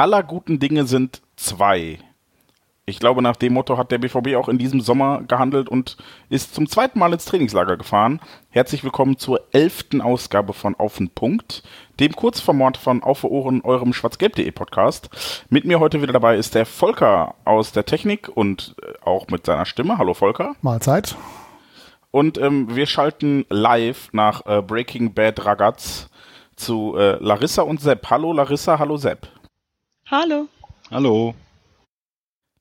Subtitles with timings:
[0.00, 1.98] Aller guten Dinge sind zwei.
[2.86, 5.98] Ich glaube, nach dem Motto hat der BVB auch in diesem Sommer gehandelt und
[6.30, 8.18] ist zum zweiten Mal ins Trainingslager gefahren.
[8.48, 11.62] Herzlich willkommen zur elften Ausgabe von Auf den Punkt,
[12.00, 15.10] dem Kurzformat von Auf Ohren, eurem schwarzgelb.de Podcast.
[15.50, 19.44] Mit mir heute wieder dabei ist der Volker aus der Technik und äh, auch mit
[19.44, 19.98] seiner Stimme.
[19.98, 20.56] Hallo Volker.
[20.62, 21.14] Mahlzeit.
[22.10, 26.08] Und ähm, wir schalten live nach äh, Breaking Bad Ragaz
[26.56, 28.08] zu äh, Larissa und Sepp.
[28.08, 29.28] Hallo Larissa, hallo Sepp.
[30.10, 30.48] Hallo.
[30.90, 31.34] Hallo.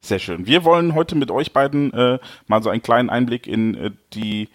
[0.01, 0.45] Sehr schön.
[0.45, 4.49] Wir wollen heute mit euch beiden äh, mal so einen kleinen Einblick in äh, die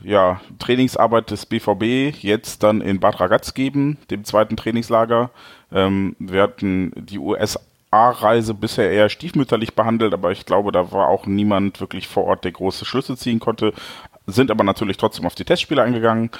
[0.00, 5.30] ja, Trainingsarbeit des BVB jetzt dann in Bad Ragaz geben, dem zweiten Trainingslager.
[5.70, 11.26] Ähm, wir hatten die USA-Reise bisher eher stiefmütterlich behandelt, aber ich glaube, da war auch
[11.26, 13.72] niemand wirklich vor Ort, der große Schlüsse ziehen konnte
[14.26, 16.30] sind aber natürlich trotzdem auf die Testspiele eingegangen.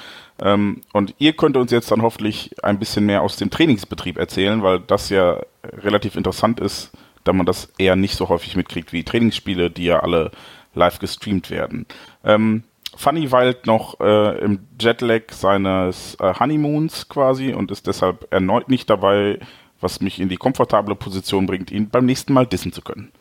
[0.41, 4.61] Ähm, und ihr könnt uns jetzt dann hoffentlich ein bisschen mehr aus dem Trainingsbetrieb erzählen,
[4.61, 6.91] weil das ja relativ interessant ist,
[7.23, 10.31] da man das eher nicht so häufig mitkriegt wie Trainingsspiele, die ja alle
[10.73, 11.85] live gestreamt werden.
[12.23, 12.63] Ähm,
[12.95, 18.89] Funny weilt noch äh, im Jetlag seines äh, Honeymoons quasi und ist deshalb erneut nicht
[18.89, 19.39] dabei,
[19.79, 23.11] was mich in die komfortable Position bringt, ihn beim nächsten Mal dissen zu können.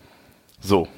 [0.61, 0.89] So,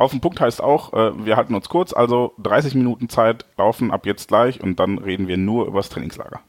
[0.00, 3.90] auf den Punkt heißt auch, äh, wir halten uns kurz, also 30 Minuten Zeit laufen
[3.90, 6.40] ab jetzt gleich und dann reden wir nur über das Trainingslager.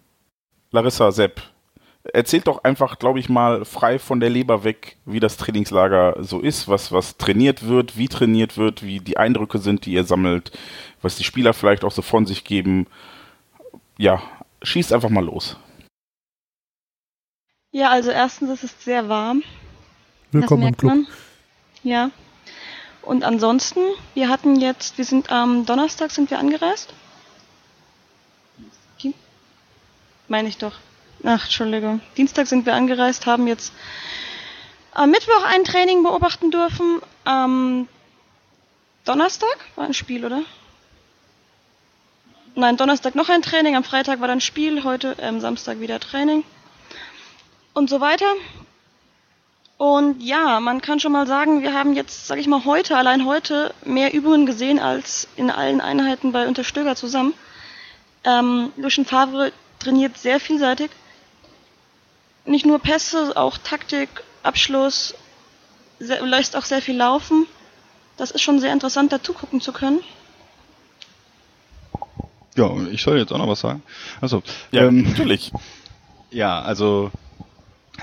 [0.72, 1.42] Larissa, Sepp,
[2.14, 6.40] erzählt doch einfach, glaube ich mal, frei von der Leber weg, wie das Trainingslager so
[6.40, 10.58] ist, was, was trainiert wird, wie trainiert wird, wie die Eindrücke sind, die ihr sammelt,
[11.02, 12.88] was die Spieler vielleicht auch so von sich geben.
[13.98, 14.24] Ja,
[14.64, 15.58] schießt einfach mal los.
[17.72, 19.44] Ja, also erstens ist es sehr warm.
[20.32, 20.94] Willkommen im Club.
[20.94, 21.08] Man.
[21.84, 22.12] Ja,
[23.04, 23.80] und ansonsten,
[24.14, 26.94] wir hatten jetzt, wir sind am Donnerstag sind wir angereist.
[30.32, 30.76] Meine ich doch.
[31.26, 32.00] Ach, Entschuldigung.
[32.16, 33.74] Dienstag sind wir angereist, haben jetzt
[34.94, 37.02] am Mittwoch ein Training beobachten dürfen.
[37.26, 37.90] Am
[39.04, 40.44] Donnerstag war ein Spiel, oder?
[42.56, 46.46] Nein, Donnerstag noch ein Training, am Freitag war dann Spiel, heute ähm, Samstag wieder Training.
[47.74, 48.34] Und so weiter.
[49.82, 53.26] Und ja, man kann schon mal sagen, wir haben jetzt, sag ich mal, heute, allein
[53.26, 57.34] heute, mehr Übungen gesehen als in allen Einheiten bei Unterstöger zusammen.
[58.24, 60.92] Ähm, Lucien Favre trainiert sehr vielseitig.
[62.46, 64.10] Nicht nur Pässe, auch Taktik,
[64.44, 65.16] Abschluss,
[65.98, 67.48] sehr, lässt auch sehr viel laufen.
[68.18, 70.02] Das ist schon sehr interessant, dazu gucken zu können.
[72.56, 73.82] Ja, ich soll jetzt auch noch was sagen.
[74.22, 75.52] Also, ja, ähm, natürlich.
[76.34, 77.12] Ja, also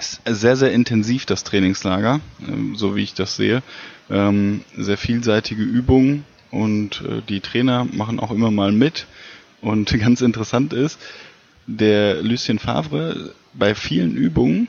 [0.00, 3.62] sehr, sehr intensiv, das Trainingslager, ähm, so wie ich das sehe.
[4.10, 9.06] Ähm, sehr vielseitige Übungen und äh, die Trainer machen auch immer mal mit.
[9.60, 10.98] Und ganz interessant ist,
[11.66, 14.68] der Lucien Favre bei vielen Übungen,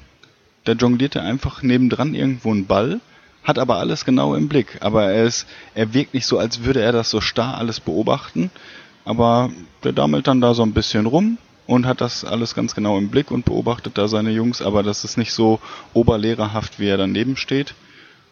[0.65, 2.99] da jongliert er einfach nebendran irgendwo einen Ball,
[3.43, 4.77] hat aber alles genau im Blick.
[4.81, 8.51] Aber er ist, er wirkt nicht so, als würde er das so starr alles beobachten.
[9.05, 9.49] Aber
[9.83, 11.37] der dammelt dann da so ein bisschen rum,
[11.69, 15.03] und hat das alles ganz genau im Blick und beobachtet da seine Jungs, aber das
[15.03, 15.59] ist nicht so
[15.93, 17.75] oberlehrerhaft, wie er daneben steht.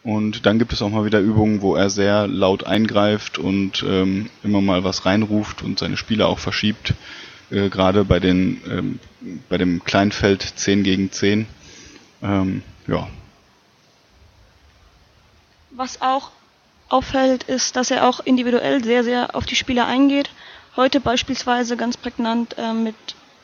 [0.04, 4.32] Und dann gibt es auch mal wieder Übungen, wo er sehr laut eingreift und ähm,
[4.44, 6.96] immer mal was reinruft und seine Spieler auch verschiebt.
[7.52, 9.00] Äh, Gerade bei den ähm,
[9.50, 11.46] bei dem Kleinfeld 10 gegen 10.
[12.24, 13.08] Ähm, ja.
[15.70, 16.32] Was auch
[16.90, 20.32] auffällt, ist, dass er auch individuell sehr, sehr auf die Spieler eingeht.
[20.76, 22.96] Heute beispielsweise ganz prägnant äh, mit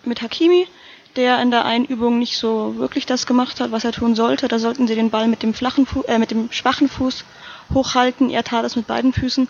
[0.06, 0.68] mit Hakimi,
[1.16, 4.48] der in der einen Übung nicht so wirklich das gemacht hat, was er tun sollte.
[4.48, 7.26] Da sollten sie den Ball mit dem flachen Fu äh, mit dem schwachen Fuß
[7.74, 8.30] hochhalten.
[8.30, 9.48] Er tat es mit beiden Füßen.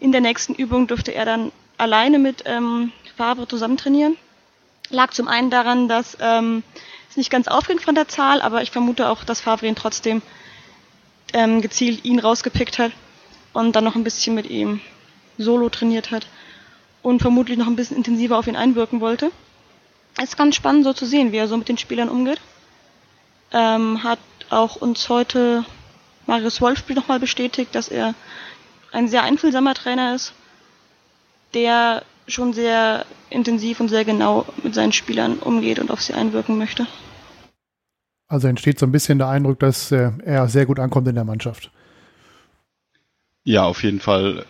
[0.00, 4.16] In der nächsten Übung durfte er dann alleine mit ähm, Favre zusammen trainieren.
[4.90, 6.62] Lag zum einen daran, dass ähm,
[7.10, 10.22] es nicht ganz aufging von der Zahl, aber ich vermute auch, dass Favre ihn trotzdem
[11.32, 12.92] ähm, gezielt ihn rausgepickt hat
[13.52, 14.80] und dann noch ein bisschen mit ihm
[15.38, 16.26] solo trainiert hat
[17.02, 19.30] und vermutlich noch ein bisschen intensiver auf ihn einwirken wollte.
[20.18, 22.40] Es ist ganz spannend so zu sehen, wie er so mit den Spielern umgeht.
[23.52, 24.18] Ähm, hat
[24.50, 25.64] auch uns heute
[26.26, 28.14] Marius Wolfspiel nochmal bestätigt, dass er
[28.92, 30.32] ein sehr einfühlsamer Trainer ist,
[31.54, 36.58] der schon sehr intensiv und sehr genau mit seinen Spielern umgeht und auf sie einwirken
[36.58, 36.86] möchte.
[38.28, 41.24] Also entsteht so ein bisschen der Eindruck, dass äh, er sehr gut ankommt in der
[41.24, 41.70] Mannschaft.
[43.44, 44.44] Ja, auf jeden Fall.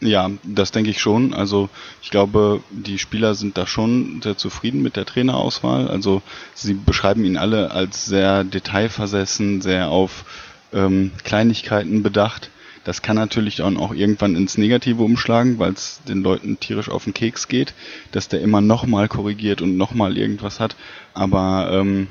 [0.00, 1.34] Ja, das denke ich schon.
[1.34, 1.68] Also
[2.02, 5.88] ich glaube, die Spieler sind da schon sehr zufrieden mit der Trainerauswahl.
[5.88, 6.22] Also
[6.54, 10.24] sie beschreiben ihn alle als sehr detailversessen, sehr auf
[10.72, 12.50] ähm, Kleinigkeiten bedacht.
[12.84, 17.04] Das kann natürlich dann auch irgendwann ins Negative umschlagen, weil es den Leuten tierisch auf
[17.04, 17.74] den Keks geht,
[18.12, 20.76] dass der immer nochmal korrigiert und nochmal irgendwas hat.
[21.12, 22.06] Aber ähm,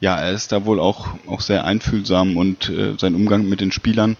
[0.00, 3.72] ja, er ist da wohl auch, auch sehr einfühlsam und äh, sein Umgang mit den
[3.72, 4.16] Spielern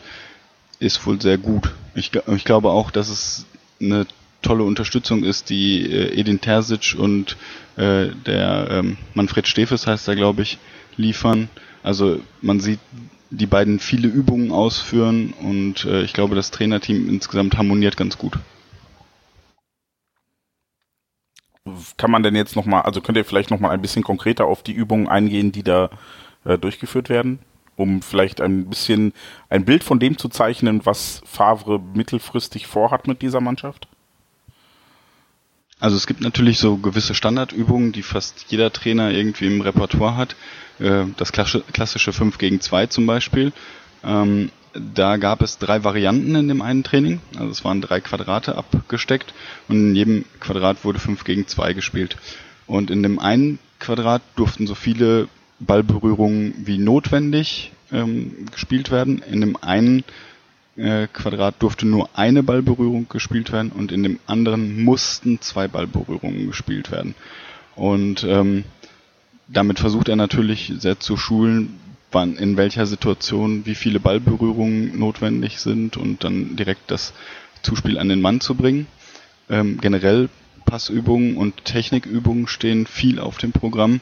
[0.83, 1.73] ist wohl sehr gut.
[1.95, 3.47] Ich, ich glaube auch, dass es
[3.81, 4.07] eine
[4.43, 7.37] tolle Unterstützung ist, die äh, Edin Terzic und
[7.77, 10.59] äh, der ähm, Manfred Stefes heißt er, glaube ich,
[10.97, 11.49] liefern.
[11.83, 12.81] Also man sieht
[13.31, 18.39] die beiden viele Übungen ausführen und äh, ich glaube, das Trainerteam insgesamt harmoniert ganz gut.
[21.97, 24.73] Kann man denn jetzt nochmal, also könnt ihr vielleicht nochmal ein bisschen konkreter auf die
[24.73, 25.91] Übungen eingehen, die da
[26.45, 27.39] äh, durchgeführt werden?
[27.83, 29.13] Um vielleicht ein bisschen
[29.51, 33.89] ein Bild von dem zu zeichnen, was Favre mittelfristig vorhat mit dieser Mannschaft?
[35.81, 40.37] Also es gibt natürlich so gewisse Standardübungen, die fast jeder Trainer irgendwie im Repertoire hat.
[40.79, 43.53] Äh, das klassische 5 gegen 2 zum Beispiel.
[44.05, 47.21] Ähm, da gab es drei Varianten in dem einen Training.
[47.37, 49.35] Also es waren drei Quadrate abgesteckt
[49.69, 52.17] und in jedem Quadrat wurde 5 gegen 2 gespielt.
[52.67, 55.29] Und in dem einen Quadrat durften so viele
[55.67, 59.23] Ballberührungen wie notwendig ähm, gespielt werden.
[59.23, 60.05] In dem einen
[60.77, 66.47] äh, Quadrat durfte nur eine Ballberührung gespielt werden und in dem anderen mussten zwei Ballberührungen
[66.47, 67.15] gespielt werden.
[67.77, 68.65] Und ähm,
[69.49, 71.79] damit versucht er natürlich sehr zu schulen,
[72.11, 77.13] wann in welcher Situation wie viele Ballberührungen notwendig sind und dann direkt das
[77.63, 78.87] Zuspiel an den Mann zu bringen.
[79.49, 80.29] Ähm, generell
[80.65, 84.01] Passübungen und Technikübungen stehen viel auf dem Programm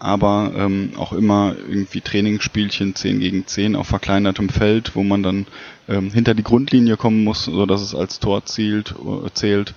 [0.00, 5.46] aber ähm, auch immer irgendwie Trainingsspielchen 10 gegen 10 auf verkleinertem Feld, wo man dann
[5.88, 9.74] ähm, hinter die Grundlinie kommen muss, so dass es als Tor zielt, äh, zählt.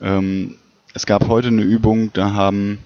[0.00, 0.56] Ähm,
[0.94, 2.78] es gab heute eine Übung, da haben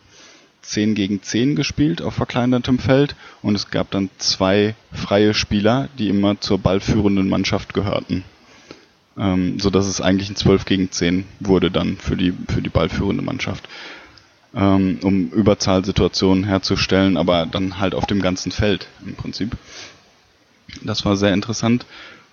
[0.62, 6.08] 10 gegen 10 gespielt auf verkleinertem Feld und es gab dann zwei freie Spieler, die
[6.08, 8.24] immer zur ballführenden Mannschaft gehörten.
[9.18, 12.70] Ähm, so dass es eigentlich ein 12 gegen 10 wurde dann für die, für die
[12.70, 13.68] ballführende Mannschaft
[14.54, 19.56] ähm, um Überzahlsituationen herzustellen, aber dann halt auf dem ganzen Feld im Prinzip.
[20.82, 21.86] Das war sehr interessant.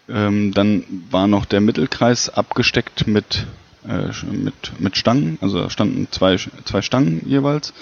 [0.08, 3.48] Ähm, dann war noch der Mittelkreis abgesteckt mit,
[3.88, 7.74] äh, mit, mit Stangen, also da standen zwei, zwei Stangen jeweils.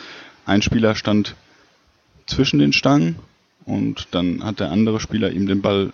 [0.46, 1.36] Ein Spieler stand
[2.26, 3.18] zwischen den Stangen
[3.66, 5.92] und dann hat der andere Spieler ihm den Ball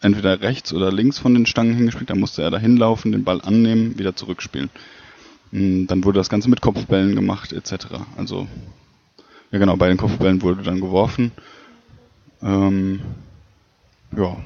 [0.00, 3.40] entweder rechts oder links von den Stangen hingespielt, da musste er da hinlaufen, den Ball
[3.40, 4.70] annehmen, wieder zurückspielen.
[5.52, 7.86] Hm, dann wurde das Ganze mit Kopfbällen gemacht, etc.
[8.16, 8.46] Also,
[9.50, 11.32] ja genau, bei den Kopfbällen wurde dann geworfen.
[12.42, 13.00] Ähm,
[14.16, 14.36] ja.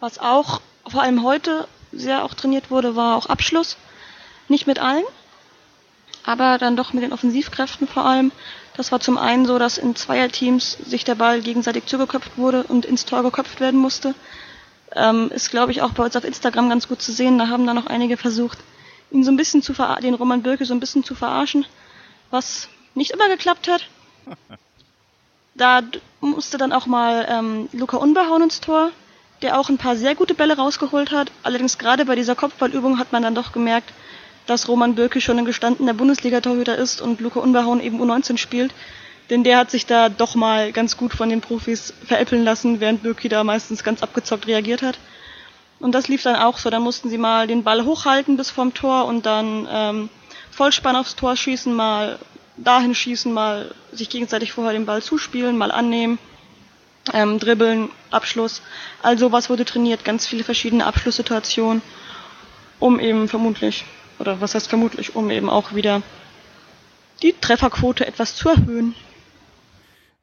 [0.00, 3.76] Was auch vor allem heute sehr auch trainiert wurde, war auch Abschluss.
[4.48, 5.04] Nicht mit allen,
[6.24, 8.32] aber dann doch mit den Offensivkräften vor allem.
[8.76, 12.86] Das war zum einen so, dass in Zweierteams sich der Ball gegenseitig zugeköpft wurde und
[12.86, 14.14] ins Tor geköpft werden musste.
[14.94, 17.38] Ähm, ist, glaube ich, auch bei uns auf Instagram ganz gut zu sehen.
[17.38, 18.58] Da haben dann noch einige versucht,
[19.10, 21.66] ihn so ein bisschen zu ver den Roman Birke so ein bisschen zu verarschen,
[22.30, 23.88] was nicht immer geklappt hat.
[25.54, 25.82] Da
[26.20, 28.90] musste dann auch mal ähm, Luca Unbehauen ins Tor,
[29.42, 31.32] der auch ein paar sehr gute Bälle rausgeholt hat.
[31.42, 33.92] Allerdings gerade bei dieser Kopfballübung hat man dann doch gemerkt,
[34.46, 38.72] dass Roman Birke schon ein gestandener Bundesliga-Torhüter ist und Luca Unbehauen eben U19 spielt.
[39.30, 43.02] Denn der hat sich da doch mal ganz gut von den Profis veräppeln lassen, während
[43.02, 44.98] Birki da meistens ganz abgezockt reagiert hat.
[45.80, 46.70] Und das lief dann auch so.
[46.70, 50.08] Da mussten sie mal den Ball hochhalten bis vorm Tor und dann ähm,
[50.50, 52.18] Vollspann aufs Tor schießen, mal
[52.56, 56.18] dahin schießen, mal sich gegenseitig vorher den Ball zuspielen, mal annehmen,
[57.12, 58.62] ähm, dribbeln, Abschluss.
[59.02, 61.82] Also was wurde trainiert, ganz viele verschiedene Abschlusssituationen,
[62.80, 63.84] um eben vermutlich,
[64.18, 66.02] oder was heißt vermutlich, um eben auch wieder
[67.22, 68.94] die Trefferquote etwas zu erhöhen.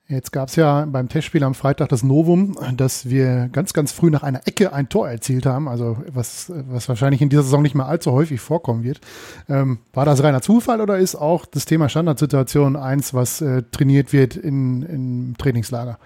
[0.08, 4.12] Jetzt gab es ja beim Testspiel am Freitag das Novum, dass wir ganz, ganz früh
[4.12, 7.74] nach einer Ecke ein Tor erzielt haben, also was, was wahrscheinlich in dieser Saison nicht
[7.74, 9.02] mehr allzu häufig vorkommen wird.
[9.50, 14.14] Ähm, war das reiner Zufall oder ist auch das Thema Standardsituation eins, was äh, trainiert
[14.14, 15.98] wird in, im Trainingslager?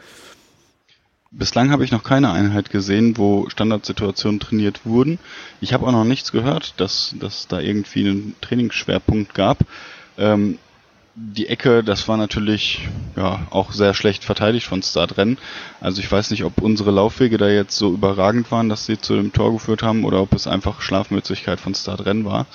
[1.32, 5.20] Bislang habe ich noch keine Einheit gesehen, wo Standardsituationen trainiert wurden.
[5.60, 9.60] Ich habe auch noch nichts gehört, dass, dass da irgendwie einen Trainingsschwerpunkt gab.
[10.18, 10.58] Ähm,
[11.21, 15.38] die Ecke, das war natürlich ja auch sehr schlecht verteidigt von Startrennen.
[15.81, 19.15] Also ich weiß nicht, ob unsere Laufwege da jetzt so überragend waren, dass sie zu
[19.15, 22.45] dem Tor geführt haben oder ob es einfach Schlafmützigkeit von Startrennen war.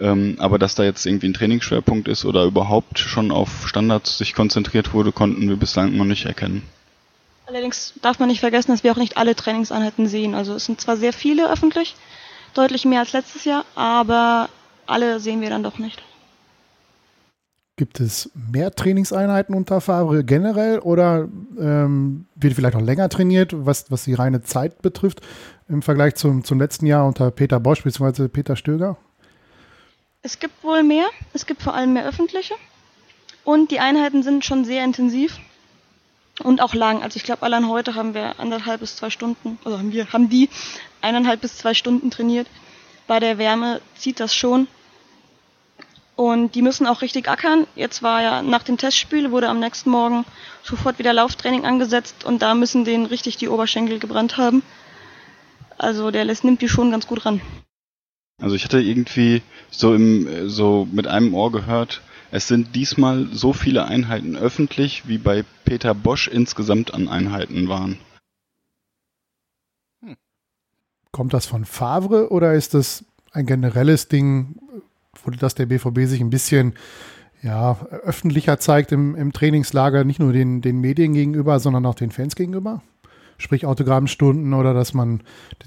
[0.00, 4.34] Ähm, aber dass da jetzt irgendwie ein Trainingsschwerpunkt ist oder überhaupt schon auf Standards sich
[4.34, 6.62] konzentriert wurde, konnten wir bislang noch nicht erkennen.
[7.46, 10.34] Allerdings darf man nicht vergessen, dass wir auch nicht alle Trainingseinheiten sehen.
[10.34, 11.94] Also es sind zwar sehr viele öffentlich,
[12.52, 14.50] deutlich mehr als letztes Jahr, aber
[14.86, 16.02] alle sehen wir dann doch nicht.
[17.76, 21.28] Gibt es mehr Trainingseinheiten unter Favre generell oder
[21.58, 25.20] ähm, wird vielleicht auch länger trainiert, was, was die reine Zeit betrifft,
[25.68, 28.28] im Vergleich zum, zum letzten Jahr unter Peter Bosch bzw.
[28.28, 28.96] Peter Stöger?
[30.22, 31.06] Es gibt wohl mehr.
[31.32, 32.54] Es gibt vor allem mehr öffentliche.
[33.44, 35.38] Und die Einheiten sind schon sehr intensiv
[36.42, 37.02] und auch lang.
[37.02, 40.28] Also ich glaube, allein heute haben wir anderthalb bis zwei Stunden, oder haben wir, haben
[40.28, 40.48] die
[41.00, 42.46] eineinhalb bis zwei Stunden trainiert.
[43.06, 44.66] Bei der Wärme zieht das schon.
[46.16, 47.66] Und die müssen auch richtig ackern.
[47.74, 50.24] Jetzt war ja nach dem Testspiel, wurde am nächsten Morgen
[50.62, 54.62] sofort wieder Lauftraining angesetzt und da müssen denen richtig die Oberschenkel gebrannt haben.
[55.76, 57.40] Also der lässt, nimmt die schon ganz gut ran.
[58.40, 63.52] Also ich hatte irgendwie so im, so mit einem Ohr gehört, es sind diesmal so
[63.52, 67.98] viele Einheiten öffentlich, wie bei Peter Bosch insgesamt an Einheiten waren.
[71.12, 74.56] Kommt das von Favre oder ist das ein generelles Ding,
[75.24, 76.74] wo das der BVB sich ein bisschen
[77.42, 82.10] ja, öffentlicher zeigt im, im Trainingslager, nicht nur den, den Medien gegenüber, sondern auch den
[82.10, 82.82] Fans gegenüber?
[83.36, 85.20] Sprich Autogrammstunden oder dass man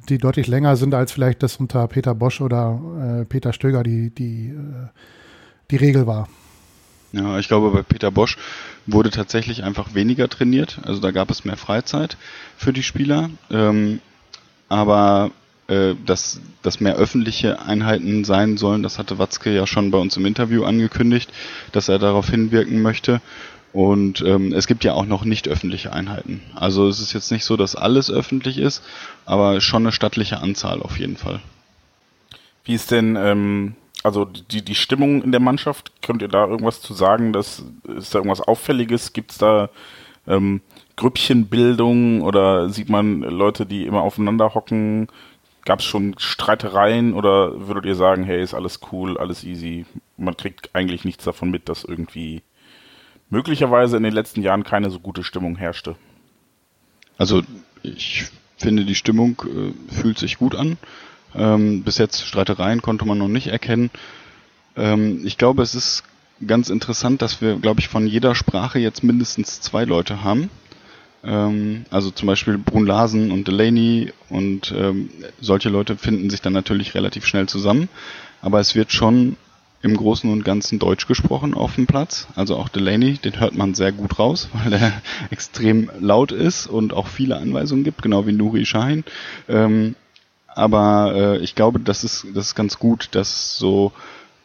[0.10, 4.10] die deutlich länger sind als vielleicht das unter Peter Bosch oder äh, Peter Stöger die,
[4.10, 4.88] die, äh,
[5.70, 6.27] die Regel war.
[7.12, 8.38] Ja, ich glaube, bei Peter Bosch
[8.86, 10.80] wurde tatsächlich einfach weniger trainiert.
[10.84, 12.18] Also da gab es mehr Freizeit
[12.58, 13.30] für die Spieler.
[13.51, 14.00] Ähm,
[14.70, 15.32] aber
[15.68, 20.18] äh, dass, dass mehr öffentliche Einheiten sein sollen, das hatte Watzke ja schon bei uns
[20.18, 21.32] im Interview angekündigt,
[21.72, 23.22] dass er darauf hinwirken möchte.
[23.72, 26.42] Und ähm, es gibt ja auch noch nicht öffentliche Einheiten.
[26.56, 28.84] Also es ist jetzt nicht so, dass alles öffentlich ist,
[29.26, 31.40] aber schon eine stattliche Anzahl auf jeden Fall.
[32.66, 35.94] Wie ist denn ähm, also die, die Stimmung in der Mannschaft?
[36.02, 37.32] Könnt ihr da irgendwas zu sagen?
[37.32, 37.64] Dass,
[37.98, 39.14] ist da irgendwas Auffälliges?
[39.14, 39.70] Gibt es da
[40.28, 40.60] ähm,
[40.98, 45.08] Grüppchenbildung oder sieht man Leute, die immer aufeinander hocken?
[45.68, 49.86] Gab es schon Streitereien oder würdet ihr sagen, hey, ist alles cool, alles easy?
[50.16, 52.42] Man kriegt eigentlich nichts davon mit, dass irgendwie
[53.30, 55.98] möglicherweise in den letzten Jahren keine so gute Stimmung herrschte.
[57.18, 57.42] Also
[57.84, 60.78] ich finde, die Stimmung äh, fühlt sich gut an.
[61.36, 63.90] Ähm, bis jetzt Streitereien konnte man noch nicht erkennen.
[64.78, 66.06] Ähm, ich glaube, es ist
[66.48, 70.50] ganz interessant, dass wir, glaube ich, von jeder Sprache jetzt mindestens zwei Leute haben.
[71.24, 75.10] Ähm, also zum Beispiel Brun Larsen und Delaney und ähm,
[75.42, 77.90] solche Leute finden sich dann natürlich relativ schnell zusammen.
[78.42, 79.38] Aber es wird schon
[79.82, 82.28] im Großen und Ganzen Deutsch gesprochen auf dem Platz.
[82.36, 86.94] Also auch Delaney, den hört man sehr gut raus, weil er extrem laut ist und
[86.94, 89.04] auch viele Anweisungen gibt, genau wie Nuri Shahin.
[89.48, 89.96] Ähm,
[90.48, 93.92] aber äh, ich glaube, das ist, das ist ganz gut, dass so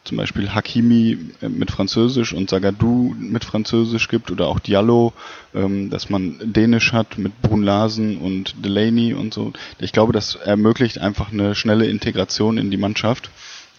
[0.03, 5.13] zum Beispiel Hakimi äh, mit Französisch und Zagadou mit Französisch gibt oder auch Diallo,
[5.53, 9.53] ähm, dass man Dänisch hat mit Brun Larsen und Delaney und so.
[9.79, 13.31] Ich glaube, das ermöglicht einfach eine schnelle Integration in die Mannschaft,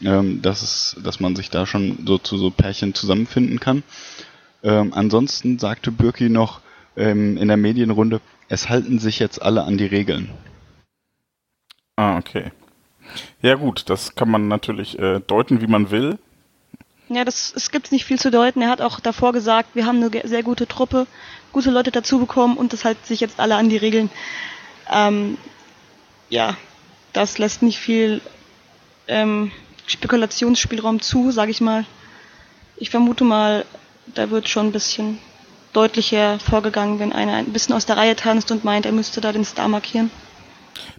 [0.02, 3.82] ähm, dass, es, dass man sich da schon so zu so Pärchen zusammenfinden kann.
[4.62, 6.60] Ähm, ansonsten sagte Birki noch
[6.96, 10.30] ähm, in der Medienrunde, es halten sich jetzt alle an die Regeln.
[11.96, 12.50] Ah, okay.
[13.42, 16.18] Ja gut, das kann man natürlich äh, deuten, wie man will.
[17.08, 18.62] Ja, das, es gibt nicht viel zu deuten.
[18.62, 21.06] Er hat auch davor gesagt, wir haben eine sehr gute Truppe,
[21.52, 24.10] gute Leute dazu bekommen und das halten sich jetzt alle an die Regeln.
[24.90, 25.36] Ähm,
[26.30, 26.56] ja,
[27.12, 28.20] das lässt nicht viel
[29.06, 29.52] ähm,
[29.86, 31.84] Spekulationsspielraum zu, sage ich mal.
[32.76, 33.66] Ich vermute mal,
[34.06, 35.18] da wird schon ein bisschen
[35.74, 39.32] deutlicher vorgegangen, wenn einer ein bisschen aus der Reihe tanzt und meint, er müsste da
[39.32, 40.10] den Star markieren.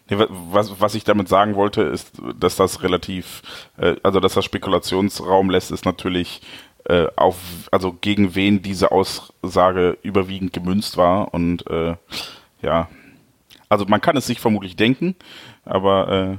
[0.09, 3.41] Nee, was, was ich damit sagen wollte, ist, dass das relativ,
[3.77, 6.41] äh, also dass das Spekulationsraum lässt, ist natürlich
[6.85, 7.37] äh, auf,
[7.71, 11.95] also gegen wen diese Aussage überwiegend gemünzt war und äh,
[12.61, 12.89] ja,
[13.69, 15.15] also man kann es sich vermutlich denken,
[15.65, 16.37] aber äh,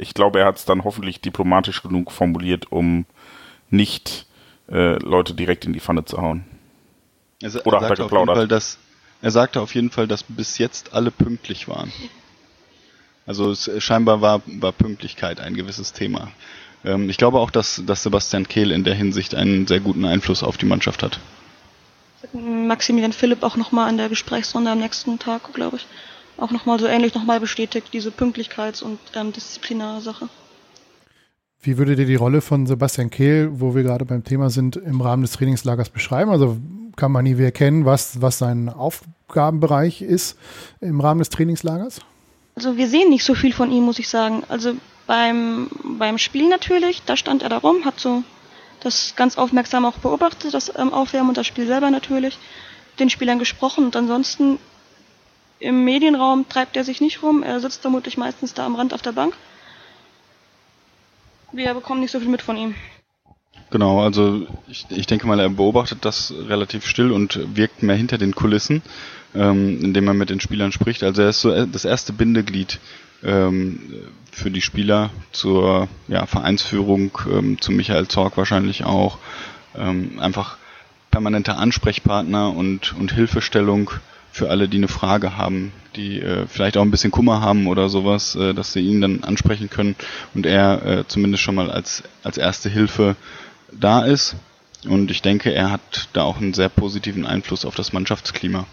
[0.00, 3.06] ich glaube, er hat es dann hoffentlich diplomatisch genug formuliert, um
[3.70, 4.26] nicht
[4.68, 6.44] äh, Leute direkt in die Pfanne zu hauen.
[7.42, 8.36] Er, Oder er hat er geplaudert?
[8.36, 8.78] Fall, dass,
[9.22, 11.92] er sagte auf jeden Fall, dass bis jetzt alle pünktlich waren.
[13.26, 16.30] Also es, scheinbar war, war Pünktlichkeit ein gewisses Thema.
[16.84, 20.42] Ähm, ich glaube auch, dass, dass Sebastian Kehl in der Hinsicht einen sehr guten Einfluss
[20.42, 21.20] auf die Mannschaft hat.
[22.32, 25.86] Maximilian Philipp auch nochmal an der Gesprächsrunde am nächsten Tag, glaube ich,
[26.36, 30.28] auch nochmal so ähnlich nochmal bestätigt, diese Pünktlichkeits- und ähm, Disziplinarsache.
[31.60, 35.00] Wie würdet ihr die Rolle von Sebastian Kehl, wo wir gerade beim Thema sind, im
[35.00, 36.30] Rahmen des Trainingslagers beschreiben?
[36.30, 36.58] Also
[36.96, 40.38] kann man nie erkennen, was, was sein Aufgabenbereich ist
[40.80, 42.00] im Rahmen des Trainingslagers?
[42.54, 44.44] Also wir sehen nicht so viel von ihm, muss ich sagen.
[44.48, 48.22] Also beim, beim Spiel natürlich, da stand er da rum, hat so
[48.80, 52.38] das ganz aufmerksam auch beobachtet, das ähm, Aufwärmen und das Spiel selber natürlich,
[52.98, 54.58] den Spielern gesprochen und ansonsten
[55.58, 59.02] im Medienraum treibt er sich nicht rum, er sitzt vermutlich meistens da am Rand auf
[59.02, 59.34] der Bank
[61.56, 62.74] wir bekommen nicht so viel mit von ihm.
[63.74, 68.18] Genau, also ich, ich denke mal, er beobachtet das relativ still und wirkt mehr hinter
[68.18, 68.82] den Kulissen,
[69.34, 71.02] ähm, indem er mit den Spielern spricht.
[71.02, 72.78] Also er ist so das erste Bindeglied
[73.24, 73.80] ähm,
[74.30, 79.18] für die Spieler zur ja, Vereinsführung, ähm, zu Michael Zorg wahrscheinlich auch.
[79.76, 80.56] Ähm, einfach
[81.10, 83.90] permanenter Ansprechpartner und, und Hilfestellung
[84.30, 87.88] für alle, die eine Frage haben, die äh, vielleicht auch ein bisschen Kummer haben oder
[87.88, 89.96] sowas, äh, dass sie ihn dann ansprechen können
[90.32, 93.16] und er äh, zumindest schon mal als, als erste Hilfe
[93.78, 94.36] da ist.
[94.88, 98.66] Und ich denke, er hat da auch einen sehr positiven Einfluss auf das Mannschaftsklima.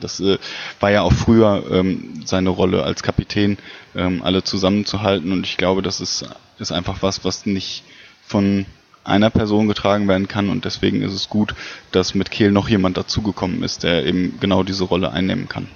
[0.00, 0.38] Das äh,
[0.80, 3.58] war ja auch früher ähm, seine Rolle als Kapitän,
[3.94, 5.32] ähm, alle zusammenzuhalten.
[5.32, 6.28] Und ich glaube, das ist,
[6.58, 7.84] ist einfach was, was nicht
[8.26, 8.66] von
[9.08, 11.54] einer Person getragen werden kann und deswegen ist es gut,
[11.92, 15.66] dass mit Kehl noch jemand dazugekommen ist, der eben genau diese Rolle einnehmen kann.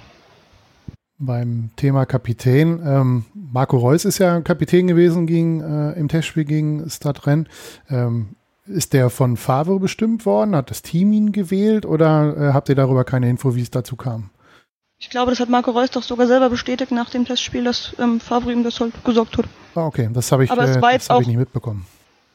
[1.17, 6.89] Beim Thema Kapitän, ähm, Marco Reus ist ja Kapitän gewesen gegen, äh, im Testspiel gegen
[6.89, 7.47] Stadtrenn.
[7.89, 10.55] Ähm, ist der von Favre bestimmt worden?
[10.55, 13.95] Hat das Team ihn gewählt oder äh, habt ihr darüber keine Info, wie es dazu
[13.95, 14.29] kam?
[14.99, 18.19] Ich glaube, das hat Marco Reus doch sogar selber bestätigt nach dem Testspiel, dass ähm,
[18.19, 19.45] Favre ihm das halt gesorgt hat.
[19.75, 21.85] Ah, okay, das habe ich, äh, das hab ich nicht mitbekommen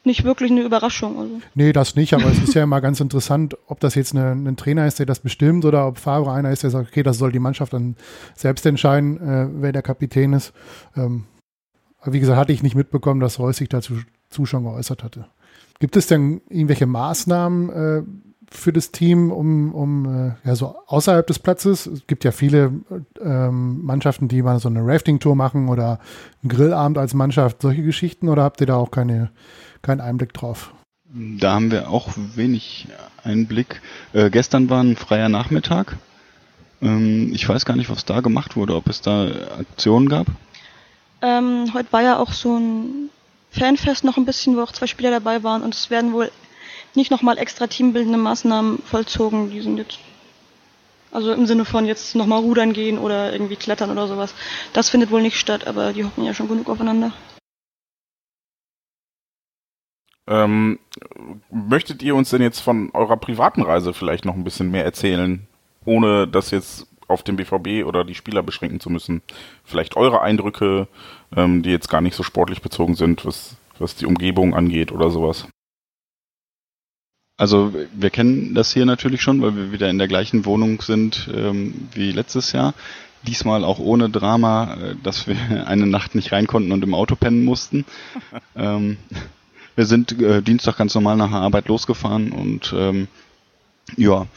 [0.09, 1.19] nicht wirklich eine Überraschung.
[1.19, 1.41] Also.
[1.55, 4.57] Nee, das nicht, aber es ist ja immer ganz interessant, ob das jetzt eine, ein
[4.57, 7.31] Trainer ist, der das bestimmt oder ob Fahrer einer ist, der sagt, okay, das soll
[7.31, 7.95] die Mannschaft dann
[8.35, 10.53] selbst entscheiden, äh, wer der Kapitän ist.
[10.95, 11.25] Ähm,
[12.01, 13.93] aber wie gesagt, hatte ich nicht mitbekommen, dass Reus sich dazu
[14.29, 15.27] zu schon geäußert hatte.
[15.79, 18.03] Gibt es denn irgendwelche Maßnahmen äh,
[18.51, 21.87] für das Team, um, um äh, ja, so außerhalb des Platzes?
[21.87, 22.73] Es gibt ja viele
[23.21, 25.99] ähm, Mannschaften, die mal so eine Rafting-Tour machen oder
[26.41, 29.29] einen Grillabend als Mannschaft, solche Geschichten, oder habt ihr da auch keine
[29.81, 30.73] keinen Einblick drauf.
[31.11, 32.87] Da haben wir auch wenig
[33.23, 33.81] Einblick.
[34.13, 35.97] Äh, gestern war ein freier Nachmittag.
[36.81, 39.27] Ähm, ich weiß gar nicht, was da gemacht wurde, ob es da
[39.59, 40.27] Aktionen gab.
[41.21, 43.09] Ähm, heute war ja auch so ein
[43.51, 46.31] Fanfest noch ein bisschen, wo auch zwei Spieler dabei waren und es werden wohl
[46.95, 49.49] nicht nochmal extra teambildende Maßnahmen vollzogen.
[49.51, 49.99] Die sind jetzt,
[51.11, 54.33] also im Sinne von jetzt nochmal rudern gehen oder irgendwie klettern oder sowas.
[54.73, 57.11] Das findet wohl nicht statt, aber die hocken ja schon genug aufeinander.
[60.27, 60.77] Ähm,
[61.49, 65.47] möchtet ihr uns denn jetzt von eurer privaten Reise vielleicht noch ein bisschen mehr erzählen,
[65.85, 69.21] ohne das jetzt auf den BVB oder die Spieler beschränken zu müssen?
[69.63, 70.87] Vielleicht eure Eindrücke,
[71.35, 75.09] ähm, die jetzt gar nicht so sportlich bezogen sind, was, was die Umgebung angeht oder
[75.09, 75.47] sowas.
[77.39, 81.29] Also wir kennen das hier natürlich schon, weil wir wieder in der gleichen Wohnung sind
[81.33, 82.73] ähm, wie letztes Jahr.
[83.25, 87.15] Diesmal auch ohne Drama, äh, dass wir eine Nacht nicht rein konnten und im Auto
[87.15, 87.85] pennen mussten.
[88.57, 88.97] ähm,
[89.75, 93.07] wir sind äh, Dienstag ganz normal nach der Arbeit losgefahren und ähm,
[93.95, 94.27] ja,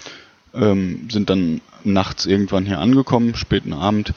[0.55, 4.15] ähm, sind dann nachts irgendwann hier angekommen, späten Abend.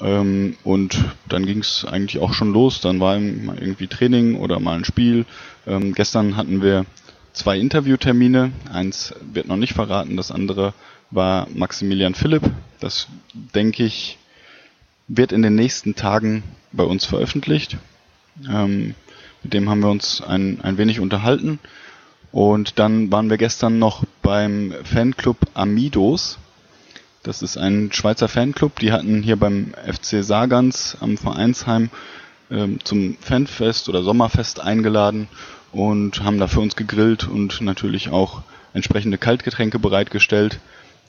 [0.00, 2.80] Ähm, und dann ging es eigentlich auch schon los.
[2.80, 5.26] Dann war irgendwie Training oder mal ein Spiel.
[5.66, 6.86] Ähm, gestern hatten wir
[7.32, 8.52] zwei Interviewtermine.
[8.72, 10.74] Eins wird noch nicht verraten, das andere
[11.10, 12.42] war Maximilian Philipp.
[12.80, 13.08] Das
[13.54, 14.18] denke ich
[15.08, 17.78] wird in den nächsten Tagen bei uns veröffentlicht.
[18.48, 18.94] Ähm,
[19.42, 21.58] mit dem haben wir uns ein, ein wenig unterhalten.
[22.32, 26.38] Und dann waren wir gestern noch beim Fanclub Amidos.
[27.22, 28.78] Das ist ein Schweizer Fanclub.
[28.80, 31.90] Die hatten hier beim FC Sagans am Vereinsheim
[32.50, 35.28] ähm, zum Fanfest oder Sommerfest eingeladen
[35.72, 38.42] und haben da für uns gegrillt und natürlich auch
[38.74, 40.60] entsprechende Kaltgetränke bereitgestellt.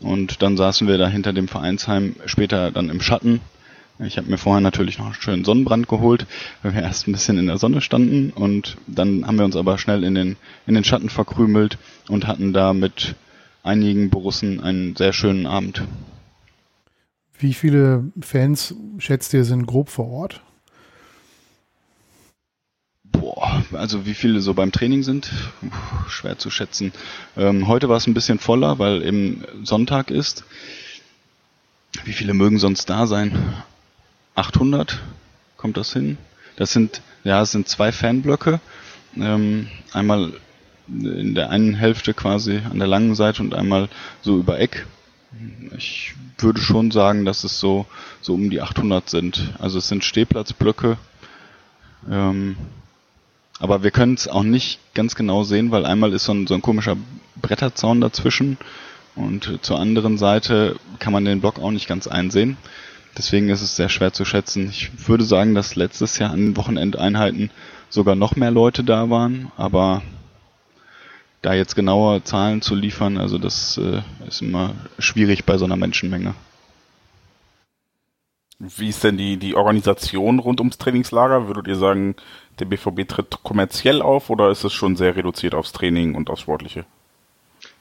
[0.01, 3.41] Und dann saßen wir da hinter dem Vereinsheim später dann im Schatten
[3.99, 6.25] ich habe mir vorher natürlich noch einen schönen Sonnenbrand geholt,
[6.63, 9.77] weil wir erst ein bisschen in der Sonne standen und dann haben wir uns aber
[9.77, 13.15] schnell in den, in den Schatten verkrümelt und hatten da mit
[13.63, 15.83] einigen Borussen einen sehr schönen Abend.
[17.37, 20.41] Wie viele Fans schätzt ihr sind grob vor Ort?
[23.03, 25.31] Boah, also wie viele so beim Training sind,
[26.07, 26.93] schwer zu schätzen.
[27.35, 30.45] Ähm, heute war es ein bisschen voller, weil eben Sonntag ist.
[32.05, 33.63] Wie viele mögen sonst da sein?
[34.35, 34.99] 800
[35.57, 36.17] kommt das hin.
[36.55, 38.59] Das sind, ja, es sind zwei Fanblöcke.
[39.17, 40.33] Ähm, einmal
[40.87, 43.89] in der einen Hälfte quasi an der langen Seite und einmal
[44.21, 44.87] so über Eck.
[45.77, 47.85] Ich würde schon sagen, dass es so,
[48.21, 49.53] so um die 800 sind.
[49.59, 50.97] Also es sind Stehplatzblöcke.
[52.09, 52.55] Ähm,
[53.59, 56.55] aber wir können es auch nicht ganz genau sehen, weil einmal ist so ein, so
[56.55, 56.95] ein komischer
[57.41, 58.57] Bretterzaun dazwischen
[59.15, 62.57] und zur anderen Seite kann man den Block auch nicht ganz einsehen.
[63.19, 64.69] Deswegen ist es sehr schwer zu schätzen.
[64.69, 67.51] Ich würde sagen, dass letztes Jahr an Wochenendeinheiten
[67.89, 70.01] sogar noch mehr Leute da waren, aber
[71.41, 75.75] da jetzt genaue Zahlen zu liefern, also das äh, ist immer schwierig bei so einer
[75.75, 76.33] Menschenmenge.
[78.57, 81.47] Wie ist denn die, die Organisation rund ums Trainingslager?
[81.47, 82.15] Würdet ihr sagen,
[82.59, 86.43] der BVB tritt kommerziell auf oder ist es schon sehr reduziert aufs Training und aufs
[86.43, 86.85] Sportliche?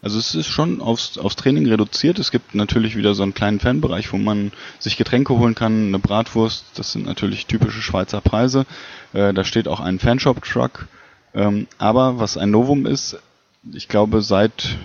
[0.00, 2.18] Also es ist schon aufs, aufs Training reduziert.
[2.18, 5.98] Es gibt natürlich wieder so einen kleinen Fanbereich, wo man sich Getränke holen kann, eine
[5.98, 8.64] Bratwurst, das sind natürlich typische Schweizer Preise.
[9.12, 10.86] Äh, da steht auch ein Fanshop-Truck.
[11.34, 13.18] Ähm, aber was ein Novum ist,
[13.72, 14.76] ich glaube seit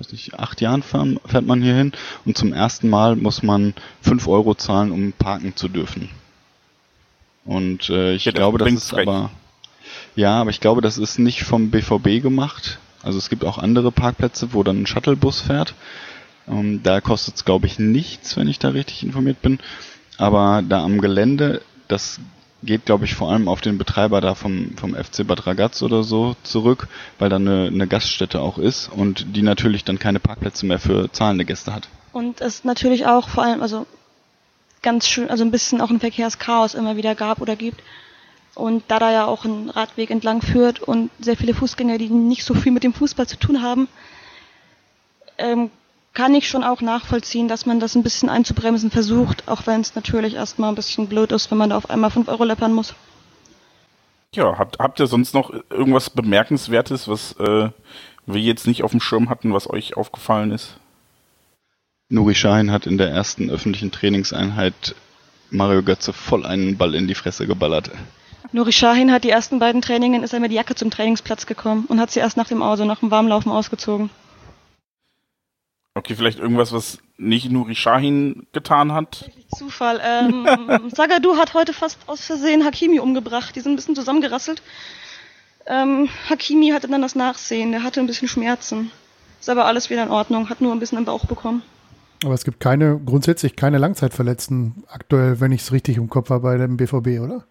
[0.00, 1.92] weiß nicht, acht Jahren fahren, fährt man hier hin
[2.24, 6.08] und zum ersten Mal muss man fünf Euro zahlen, um parken zu dürfen.
[7.44, 9.06] Und äh, ich ja, glaube, das ist frech.
[9.06, 9.30] aber
[10.16, 12.78] ja, aber ich glaube, das ist nicht vom BVB gemacht.
[13.02, 15.74] Also es gibt auch andere Parkplätze, wo dann ein Shuttlebus fährt.
[16.48, 19.58] Ähm, da kostet es, glaube ich, nichts, wenn ich da richtig informiert bin.
[20.18, 22.20] Aber da am Gelände, das
[22.62, 26.02] geht, glaube ich, vor allem auf den Betreiber da vom, vom FC Bad Ragaz oder
[26.02, 30.66] so zurück, weil da eine, eine Gaststätte auch ist und die natürlich dann keine Parkplätze
[30.66, 31.88] mehr für zahlende Gäste hat.
[32.12, 33.86] Und es natürlich auch vor allem, also
[34.82, 37.82] ganz schön, also ein bisschen auch ein Verkehrschaos immer wieder gab oder gibt.
[38.54, 42.44] Und da da ja auch ein Radweg entlang führt und sehr viele Fußgänger, die nicht
[42.44, 43.88] so viel mit dem Fußball zu tun haben,
[45.38, 45.70] ähm,
[46.12, 49.94] kann ich schon auch nachvollziehen, dass man das ein bisschen einzubremsen versucht, auch wenn es
[49.94, 52.94] natürlich erstmal ein bisschen blöd ist, wenn man da auf einmal 5 Euro läppern muss.
[54.34, 57.70] Ja, habt, habt ihr sonst noch irgendwas Bemerkenswertes, was äh,
[58.26, 60.76] wir jetzt nicht auf dem Schirm hatten, was euch aufgefallen ist?
[62.08, 64.94] Nuri Sahin hat in der ersten öffentlichen Trainingseinheit
[65.50, 67.90] Mario Götze voll einen Ball in die Fresse geballert.
[68.52, 71.84] Nuri Sahin hat die ersten beiden Trainingen, ist er mit die Jacke zum Trainingsplatz gekommen
[71.88, 74.10] und hat sie erst nach dem Auto, nach dem Warmlaufen ausgezogen.
[75.94, 79.30] Okay, vielleicht irgendwas, was nicht Nuri Shahin getan hat?
[79.56, 80.00] Zufall.
[80.02, 80.46] Ähm,
[80.94, 83.54] Sagadu hat heute fast aus Versehen Hakimi umgebracht.
[83.54, 84.62] Die sind ein bisschen zusammengerasselt.
[85.66, 87.72] Ähm, Hakimi hatte dann das Nachsehen.
[87.72, 88.90] Der hatte ein bisschen Schmerzen.
[89.40, 90.48] Ist aber alles wieder in Ordnung.
[90.48, 91.62] Hat nur ein bisschen im Bauch bekommen.
[92.24, 96.42] Aber es gibt keine, grundsätzlich keine Langzeitverletzten aktuell, wenn ich es richtig im Kopf habe
[96.42, 97.44] bei dem BVB, oder?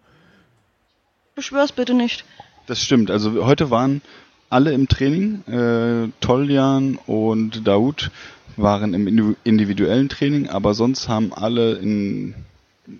[1.40, 2.26] Beschwör's bitte nicht.
[2.66, 3.10] Das stimmt.
[3.10, 4.02] Also heute waren
[4.50, 5.42] alle im Training.
[5.48, 8.10] Äh, Toljan und Daoud
[8.58, 12.34] waren im individuellen Training, aber sonst haben alle in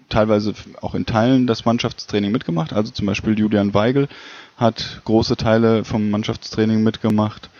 [0.09, 2.73] teilweise auch in Teilen das Mannschaftstraining mitgemacht.
[2.73, 4.09] Also zum Beispiel Julian Weigel
[4.57, 7.51] hat große Teile vom Mannschaftstraining mitgemacht.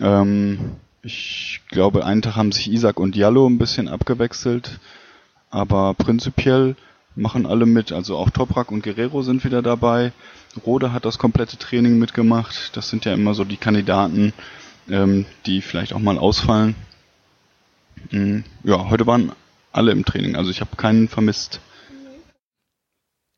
[0.00, 0.72] Ähm,
[1.04, 4.80] ich glaube, einen Tag haben sich Isaac und Jallo ein bisschen abgewechselt,
[5.50, 6.74] aber prinzipiell
[7.14, 7.92] machen alle mit.
[7.92, 10.12] Also auch Toprak und Guerrero sind wieder dabei.
[10.64, 12.76] Rode hat das komplette Training mitgemacht.
[12.76, 14.32] Das sind ja immer so die Kandidaten,
[14.88, 16.74] ähm, die vielleicht auch mal ausfallen.
[18.10, 18.44] Mhm.
[18.64, 19.32] Ja, heute waren
[19.72, 21.60] alle im Training, also ich habe keinen vermisst.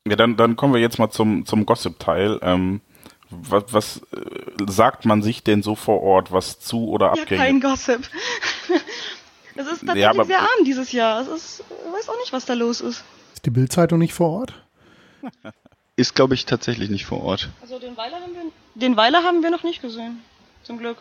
[0.07, 2.39] Ja, dann, dann kommen wir jetzt mal zum, zum Gossip-Teil.
[2.41, 2.81] Ähm,
[3.29, 7.41] was, was äh, sagt man sich denn so vor Ort, was zu oder abgänge?
[7.41, 8.01] Ja, kein Gossip.
[9.55, 11.21] Es ist tatsächlich ja, sehr arm dieses Jahr.
[11.21, 13.03] Es ist, ich weiß auch nicht, was da los ist.
[13.33, 14.53] Ist die Bildzeitung nicht vor Ort?
[15.95, 17.49] Ist, glaube ich, tatsächlich nicht vor Ort.
[17.61, 20.21] Also den Weiler haben wir, den Weiler haben wir noch nicht gesehen.
[20.63, 20.97] Zum Glück.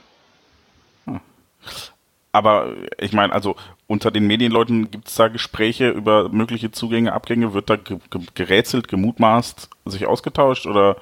[1.06, 1.20] Hm.
[2.32, 7.54] Aber ich meine, also unter den Medienleuten gibt es da Gespräche über mögliche Zugänge, Abgänge?
[7.54, 7.78] Wird da
[8.34, 10.96] gerätselt, gemutmaßt, sich ausgetauscht oder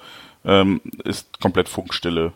[0.44, 2.32] ähm, ist komplett Funkstille?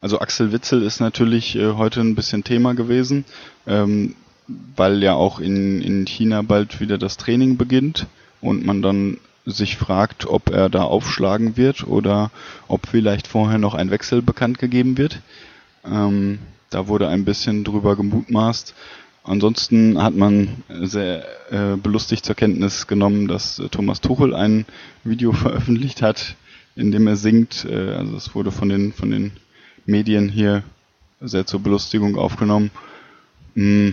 [0.00, 3.24] Also Axel Witzel ist natürlich äh, heute ein bisschen Thema gewesen,
[3.66, 4.14] ähm,
[4.46, 8.06] weil ja auch in, in China bald wieder das Training beginnt
[8.40, 12.30] und man dann sich fragt, ob er da aufschlagen wird oder
[12.68, 15.20] ob vielleicht vorher noch ein Wechsel bekannt gegeben wird.
[15.84, 16.38] Ähm,
[16.70, 18.74] da wurde ein bisschen drüber gemutmaßt.
[19.22, 24.66] Ansonsten hat man sehr äh, belustigt zur Kenntnis genommen, dass äh, Thomas Tuchel ein
[25.02, 26.36] Video veröffentlicht hat,
[26.76, 27.66] in dem er singt.
[27.68, 29.32] Äh, also es wurde von den von den
[29.86, 30.62] Medien hier
[31.20, 32.70] sehr zur Belustigung aufgenommen.
[33.54, 33.90] Mm.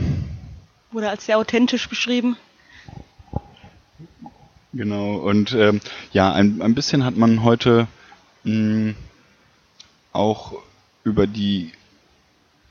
[0.91, 2.37] Wurde als sehr authentisch beschrieben.
[4.73, 5.81] Genau, und ähm,
[6.13, 7.87] ja, ein, ein bisschen hat man heute
[8.43, 8.93] mh,
[10.13, 10.53] auch
[11.03, 11.71] über die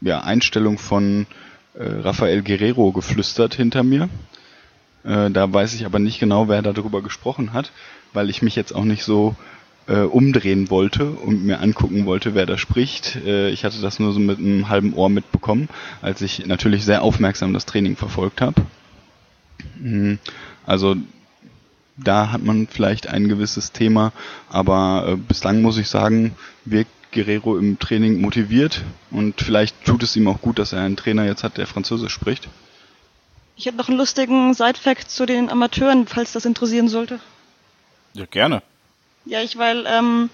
[0.00, 1.26] ja, Einstellung von
[1.74, 4.08] äh, Rafael Guerrero geflüstert hinter mir.
[5.04, 7.72] Äh, da weiß ich aber nicht genau, wer darüber gesprochen hat,
[8.12, 9.34] weil ich mich jetzt auch nicht so
[9.90, 13.16] äh, umdrehen wollte und mir angucken wollte, wer da spricht.
[13.16, 15.68] Äh, ich hatte das nur so mit einem halben Ohr mitbekommen,
[16.00, 18.62] als ich natürlich sehr aufmerksam das Training verfolgt habe.
[19.80, 20.20] Mhm.
[20.64, 20.94] Also
[21.96, 24.12] da hat man vielleicht ein gewisses Thema,
[24.48, 30.14] aber äh, bislang muss ich sagen, wirkt Guerrero im Training motiviert und vielleicht tut es
[30.14, 32.48] ihm auch gut, dass er einen Trainer jetzt hat, der Französisch spricht.
[33.56, 37.18] Ich hätte noch einen lustigen Side-Fact zu den Amateuren, falls das interessieren sollte.
[38.14, 38.62] Ja, gerne.
[39.24, 40.30] Ja, ich, weil ähm,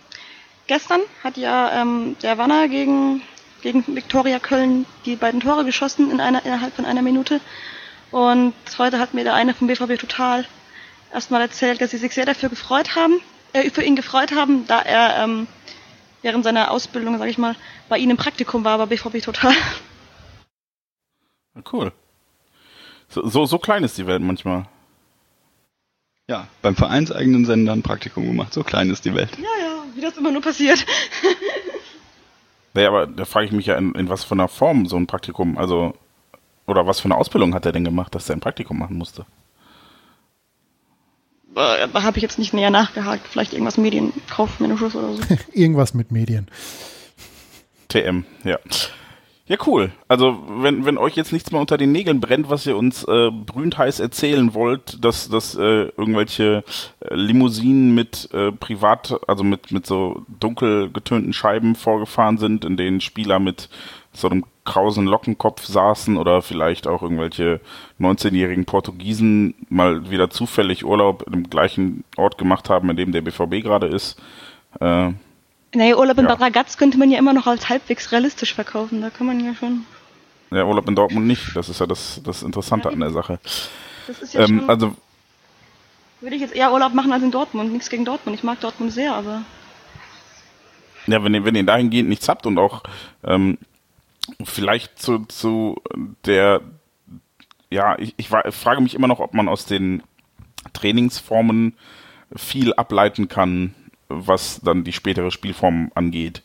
[0.66, 3.22] gestern hat ja ähm, der Wanner gegen,
[3.62, 7.40] gegen Viktoria Köln die beiden Tore geschossen in einer, innerhalb von einer Minute.
[8.10, 10.46] Und heute hat mir der eine vom BVB Total
[11.12, 13.20] erstmal erzählt, dass sie sich sehr dafür gefreut haben,
[13.52, 15.46] äh, für ihn gefreut haben, da er ähm,
[16.22, 17.56] während seiner Ausbildung, sag ich mal,
[17.88, 19.54] bei ihnen im Praktikum war, bei BVB Total.
[21.72, 21.92] Cool.
[23.08, 24.66] So, so, so klein ist die Welt manchmal.
[26.28, 28.52] Ja, beim vereinseigenen Sender ein Praktikum gemacht.
[28.52, 29.30] So klein ist die Welt.
[29.38, 30.84] Ja, ja, wie das immer nur passiert.
[32.74, 35.06] Naja, aber da frage ich mich ja, in, in was für einer Form so ein
[35.06, 35.94] Praktikum, also,
[36.66, 39.24] oder was für eine Ausbildung hat er denn gemacht, dass er ein Praktikum machen musste?
[41.54, 43.26] Äh, Da habe ich jetzt nicht näher nachgehakt.
[43.28, 45.22] Vielleicht irgendwas Medienkaufmännisches oder so.
[45.54, 46.48] Irgendwas mit Medien.
[47.88, 48.58] TM, ja.
[49.48, 49.92] Ja, cool.
[50.08, 53.30] Also, wenn, wenn euch jetzt nichts mehr unter den Nägeln brennt, was ihr uns äh,
[53.30, 56.64] brühend heiß erzählen wollt, dass, dass äh, irgendwelche
[56.98, 62.76] äh, Limousinen mit äh, privat, also mit, mit so dunkel getönten Scheiben vorgefahren sind, in
[62.76, 63.68] denen Spieler mit
[64.12, 67.60] so einem krausen Lockenkopf saßen oder vielleicht auch irgendwelche
[68.00, 73.62] 19-jährigen Portugiesen mal wieder zufällig Urlaub im gleichen Ort gemacht haben, in dem der BVB
[73.62, 74.20] gerade ist.
[74.80, 75.12] Äh,
[75.76, 76.30] Naja, Urlaub in Ja.
[76.34, 79.00] Bad Ragaz könnte man ja immer noch als halbwegs realistisch verkaufen.
[79.02, 79.84] Da kann man ja schon.
[80.50, 81.54] ja, Urlaub in Dortmund nicht.
[81.54, 83.38] Das ist ja das, das Interessante an der Sache.
[84.06, 84.70] Das ist ja Ähm, schon.
[84.70, 84.96] also,
[86.20, 87.72] würde ich jetzt eher Urlaub machen als in Dortmund.
[87.72, 88.36] Nichts gegen Dortmund.
[88.38, 89.42] Ich mag Dortmund sehr, aber.
[91.06, 92.82] Ja, wenn ihr, wenn ihr dahingehend nichts habt und auch
[93.22, 93.58] ähm,
[94.44, 95.76] vielleicht zu, zu
[96.24, 96.62] der,
[97.70, 100.02] ja, ich, ich wa- frage mich immer noch, ob man aus den
[100.72, 101.74] Trainingsformen
[102.34, 103.74] viel ableiten kann,
[104.08, 106.42] was dann die spätere Spielform angeht.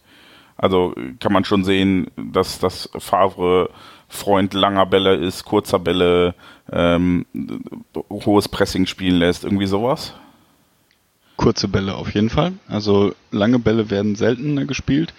[0.57, 3.69] Also kann man schon sehen, dass das Favre
[4.07, 6.35] Freund langer Bälle ist, kurzer Bälle,
[6.71, 7.25] ähm,
[8.09, 10.13] hohes Pressing spielen lässt, irgendwie sowas.
[11.37, 12.53] Kurze Bälle auf jeden Fall.
[12.67, 15.13] Also lange Bälle werden seltener gespielt.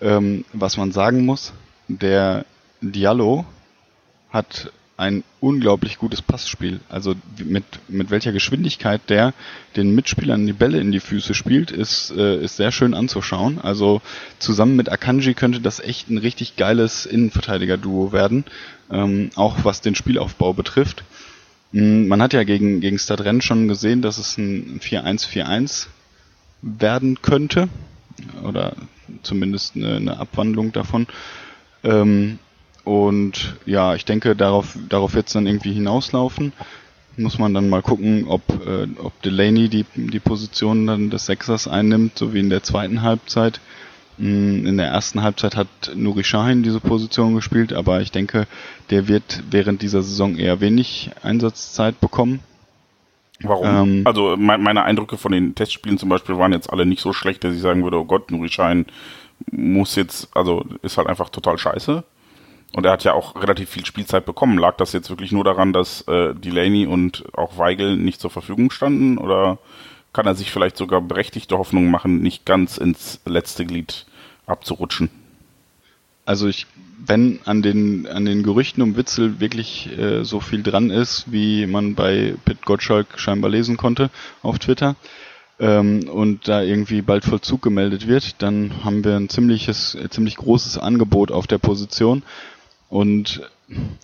[0.00, 1.52] Ähm, was man sagen muss,
[1.88, 2.44] der
[2.80, 3.46] Diallo
[4.30, 6.80] hat ein unglaublich gutes Passspiel.
[6.88, 9.34] Also mit, mit welcher Geschwindigkeit der
[9.76, 13.60] den Mitspielern die Bälle in die Füße spielt, ist, äh, ist sehr schön anzuschauen.
[13.60, 14.00] Also
[14.38, 18.44] zusammen mit Akanji könnte das echt ein richtig geiles Innenverteidiger-Duo werden,
[18.90, 21.02] ähm, auch was den Spielaufbau betrifft.
[21.72, 25.88] Mm, Man hat ja gegen, gegen Stadren schon gesehen, dass es ein 4-1-4-1
[26.62, 27.68] werden könnte.
[28.44, 28.76] Oder
[29.24, 31.08] zumindest eine, eine Abwandlung davon.
[31.82, 32.38] Ähm,
[32.84, 36.52] und ja, ich denke, darauf, darauf wird es dann irgendwie hinauslaufen.
[37.16, 41.68] Muss man dann mal gucken, ob, äh, ob Delaney die, die Position dann des Sechsers
[41.68, 43.60] einnimmt, so wie in der zweiten Halbzeit.
[44.18, 48.46] Mm, In der ersten Halbzeit hat Nuri Sahin diese Position gespielt, aber ich denke,
[48.90, 52.40] der wird während dieser Saison eher wenig Einsatzzeit bekommen.
[53.40, 53.66] Warum?
[53.66, 57.12] Ähm, also mein, meine Eindrücke von den Testspielen zum Beispiel waren jetzt alle nicht so
[57.12, 58.86] schlecht, dass ich sagen würde, oh Gott, Nuri Schein
[59.50, 62.04] muss jetzt, also ist halt einfach total scheiße.
[62.74, 64.58] Und er hat ja auch relativ viel Spielzeit bekommen.
[64.58, 68.72] Lag das jetzt wirklich nur daran, dass äh, Delaney und auch Weigel nicht zur Verfügung
[68.72, 69.16] standen?
[69.16, 69.58] Oder
[70.12, 74.06] kann er sich vielleicht sogar berechtigte Hoffnung machen, nicht ganz ins letzte Glied
[74.46, 75.08] abzurutschen?
[76.26, 76.66] Also ich,
[77.06, 81.66] wenn an den an den Gerüchten um Witzel wirklich äh, so viel dran ist, wie
[81.66, 84.10] man bei Pit Gottschalk scheinbar lesen konnte
[84.42, 84.96] auf Twitter,
[85.60, 90.36] ähm, und da irgendwie bald Vollzug gemeldet wird, dann haben wir ein ziemliches, äh, ziemlich
[90.36, 92.22] großes Angebot auf der Position.
[92.94, 93.42] Und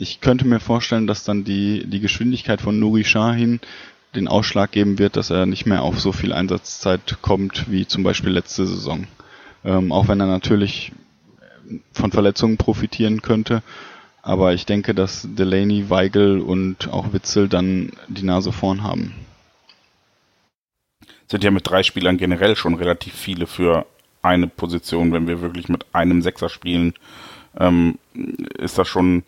[0.00, 3.60] ich könnte mir vorstellen, dass dann die, die Geschwindigkeit von Nuri Sahin
[4.16, 8.02] den Ausschlag geben wird, dass er nicht mehr auf so viel Einsatzzeit kommt wie zum
[8.02, 9.06] Beispiel letzte Saison.
[9.64, 10.90] Ähm, auch wenn er natürlich
[11.92, 13.62] von Verletzungen profitieren könnte.
[14.22, 19.14] Aber ich denke, dass Delaney, Weigel und auch Witzel dann die Nase vorn haben.
[21.28, 23.86] Sind ja mit drei Spielern generell schon relativ viele für
[24.20, 26.94] eine Position, wenn wir wirklich mit einem Sechser spielen.
[27.58, 27.98] Ähm,
[28.58, 29.24] ist das schon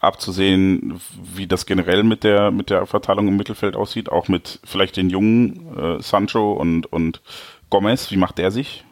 [0.00, 1.00] abzusehen,
[1.34, 5.10] wie das generell mit der mit der Verteilung im Mittelfeld aussieht, auch mit vielleicht den
[5.10, 7.22] jungen äh, Sancho und und
[7.70, 8.84] Gomez, wie macht der sich?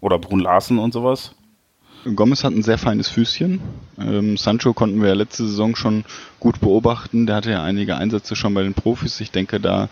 [0.00, 1.34] Oder Brun Larsen und sowas?
[2.14, 3.60] Gomez hat ein sehr feines Füßchen.
[3.98, 6.04] Ähm, Sancho konnten wir ja letzte Saison schon
[6.38, 7.26] gut beobachten.
[7.26, 9.20] Der hatte ja einige Einsätze schon bei den Profis.
[9.20, 9.88] Ich denke, da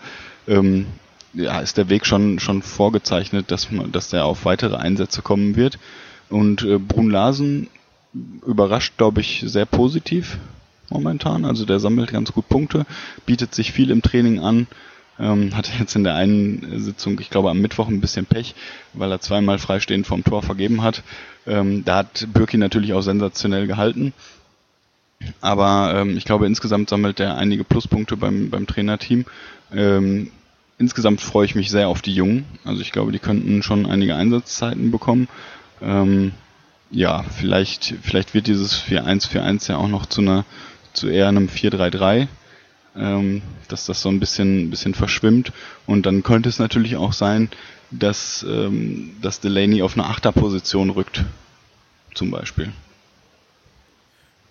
[0.47, 0.87] ähm,
[1.33, 5.77] ja, ist der Weg schon, schon vorgezeichnet, dass, dass der auf weitere Einsätze kommen wird.
[6.29, 7.67] Und äh, Brun Larsen
[8.45, 10.37] überrascht, glaube ich, sehr positiv
[10.89, 11.45] momentan.
[11.45, 12.85] Also der sammelt ganz gut Punkte,
[13.25, 14.67] bietet sich viel im Training an.
[15.17, 18.53] Ähm, hatte jetzt in der einen Sitzung, ich glaube am Mittwoch, ein bisschen Pech,
[18.93, 21.03] weil er zweimal freistehend vom Tor vergeben hat.
[21.47, 24.13] Ähm, da hat Birki natürlich auch sensationell gehalten.
[25.41, 29.25] Aber ähm, ich glaube, insgesamt sammelt er einige Pluspunkte beim, beim Trainerteam.
[29.73, 30.31] Ähm,
[30.77, 32.45] insgesamt freue ich mich sehr auf die Jungen.
[32.65, 35.29] Also ich glaube, die könnten schon einige Einsatzzeiten bekommen.
[35.81, 36.33] Ähm,
[36.91, 40.45] ja, vielleicht, vielleicht wird dieses 4-1-4-1 ja auch noch zu einer,
[40.93, 42.27] zu eher einem 4-3-3,
[42.95, 45.51] ähm, dass das so ein bisschen, bisschen verschwimmt.
[45.85, 47.49] Und dann könnte es natürlich auch sein,
[47.91, 51.23] dass, ähm, dass Delaney auf eine Achterposition rückt.
[52.13, 52.71] Zum Beispiel.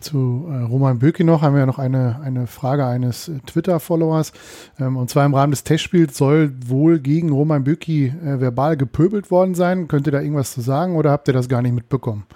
[0.05, 4.35] Zu äh, Roman Böki noch haben wir noch eine, eine Frage eines äh, Twitter-Followers.
[4.79, 9.31] Ähm, und zwar im Rahmen des Testspiels soll wohl gegen Roman Böki äh, verbal gepöbelt
[9.31, 9.89] worden sein.
[9.89, 12.27] Könnt ihr da irgendwas zu sagen oder habt ihr das gar nicht mitbekommen?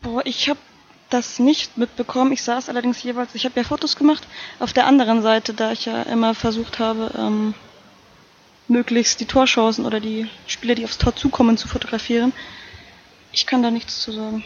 [0.00, 0.60] Boah, ich habe
[1.10, 2.32] das nicht mitbekommen.
[2.32, 4.26] Ich saß allerdings jeweils, ich habe ja Fotos gemacht,
[4.58, 7.52] auf der anderen Seite, da ich ja immer versucht habe, ähm,
[8.68, 12.32] möglichst die Torchancen oder die Spieler, die aufs Tor zukommen, zu fotografieren.
[13.34, 14.44] Ich kann da nichts zu sagen.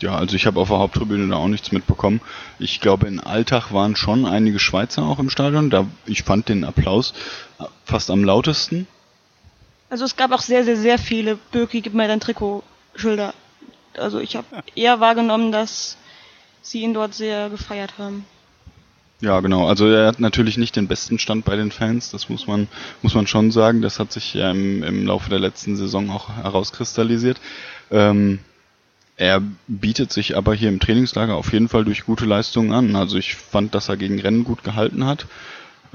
[0.00, 2.20] Ja, also ich habe auf der Haupttribüne da auch nichts mitbekommen.
[2.58, 5.70] Ich glaube, in Alltag waren schon einige Schweizer auch im Stadion.
[5.70, 7.14] Da, ich fand den Applaus
[7.84, 8.88] fast am lautesten.
[9.88, 13.32] Also es gab auch sehr, sehr, sehr viele Birki, gib mir dein Trikot-Schilder.
[13.96, 15.96] Also ich habe eher wahrgenommen, dass
[16.62, 18.26] sie ihn dort sehr gefeiert haben.
[19.20, 19.66] Ja, genau.
[19.66, 22.68] Also er hat natürlich nicht den besten Stand bei den Fans, das muss man,
[23.00, 23.80] muss man schon sagen.
[23.80, 27.40] Das hat sich ja im, im Laufe der letzten Saison auch herauskristallisiert.
[27.90, 28.40] Ähm,
[29.16, 32.96] er bietet sich aber hier im Trainingslager auf jeden Fall durch gute Leistungen an.
[32.96, 35.26] Also ich fand, dass er gegen Rennen gut gehalten hat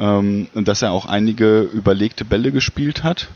[0.02, 3.30] ähm, dass er auch einige überlegte Bälle gespielt hat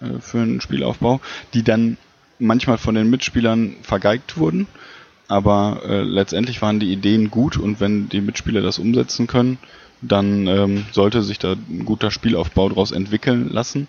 [0.00, 1.20] äh, für einen Spielaufbau,
[1.54, 1.98] die dann
[2.38, 4.66] manchmal von den Mitspielern vergeigt wurden.
[5.28, 9.58] Aber äh, letztendlich waren die Ideen gut und wenn die Mitspieler das umsetzen können,
[10.00, 13.88] dann ähm, sollte sich da ein guter Spielaufbau daraus entwickeln lassen.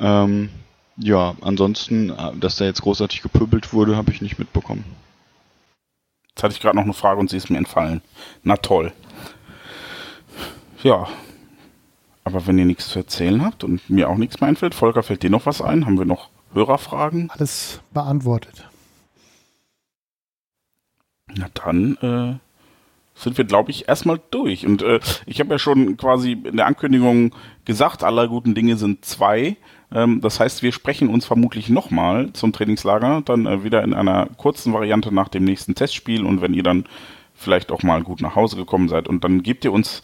[0.00, 0.48] Ähm,
[0.96, 4.84] ja, ansonsten, äh, dass da jetzt großartig gepöbelt wurde, habe ich nicht mitbekommen.
[6.28, 8.02] Jetzt hatte ich gerade noch eine Frage und sie ist mir entfallen.
[8.42, 8.92] Na toll.
[10.82, 11.08] Ja.
[12.24, 15.22] Aber wenn ihr nichts zu erzählen habt und mir auch nichts mehr einfällt, Volker, fällt
[15.22, 15.84] dir noch was ein?
[15.84, 17.30] Haben wir noch Hörerfragen?
[17.30, 18.68] Alles beantwortet.
[21.36, 22.38] Na dann äh,
[23.14, 24.66] sind wir, glaube ich, erstmal durch.
[24.66, 29.04] Und äh, ich habe ja schon quasi in der Ankündigung gesagt, aller guten Dinge sind
[29.04, 29.56] zwei.
[29.94, 34.26] Ähm, das heißt, wir sprechen uns vermutlich nochmal zum Trainingslager, dann äh, wieder in einer
[34.36, 36.84] kurzen Variante nach dem nächsten Testspiel und wenn ihr dann
[37.34, 40.02] vielleicht auch mal gut nach Hause gekommen seid und dann gebt ihr uns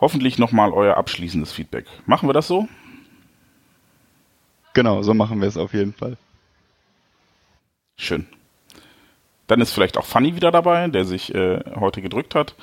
[0.00, 1.86] hoffentlich nochmal euer abschließendes Feedback.
[2.06, 2.68] Machen wir das so?
[4.74, 6.16] Genau, so machen wir es auf jeden Fall.
[7.96, 8.26] Schön.
[9.46, 12.54] Dann ist vielleicht auch Fanny wieder dabei, der sich äh, heute gedrückt hat.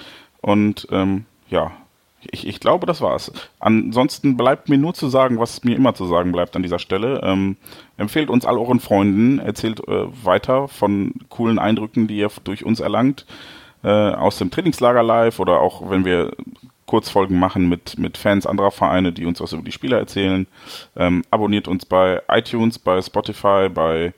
[0.42, 1.72] Und ähm, ja,
[2.32, 3.32] ich, ich glaube, das war's.
[3.60, 7.22] Ansonsten bleibt mir nur zu sagen, was mir immer zu sagen bleibt an dieser Stelle.
[7.24, 7.58] Ähm,
[7.98, 12.80] empfehlt uns all euren Freunden, erzählt äh, weiter von coolen Eindrücken, die ihr durch uns
[12.80, 13.26] erlangt,
[13.84, 16.32] äh, aus dem Trainingslager live oder auch wenn wir
[16.86, 20.48] Kurzfolgen machen mit, mit Fans anderer Vereine, die uns was über die Spieler erzählen.
[20.96, 24.14] Ähm, abonniert uns bei iTunes, bei Spotify, bei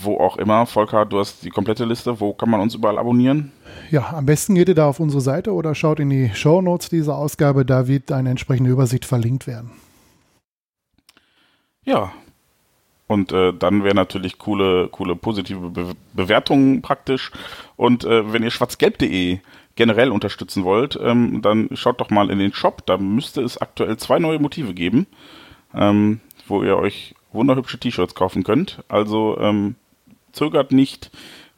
[0.00, 0.66] wo auch immer.
[0.66, 2.18] Volker, du hast die komplette Liste.
[2.20, 3.52] Wo kann man uns überall abonnieren?
[3.90, 6.88] Ja, am besten geht ihr da auf unsere Seite oder schaut in die Show Notes
[6.88, 7.64] dieser Ausgabe.
[7.64, 9.70] Da wird eine entsprechende Übersicht verlinkt werden.
[11.84, 12.12] Ja.
[13.06, 17.30] Und äh, dann wäre natürlich coole, coole positive Be Bewertungen praktisch.
[17.76, 19.38] Und äh, wenn ihr schwarzgelb.de
[19.74, 22.84] generell unterstützen wollt, ähm, dann schaut doch mal in den Shop.
[22.86, 25.06] Da müsste es aktuell zwei neue Motive geben,
[25.74, 28.82] ähm, wo ihr euch wunderhübsche T-Shirts kaufen könnt.
[28.88, 29.76] Also ähm,
[30.32, 31.10] zögert nicht.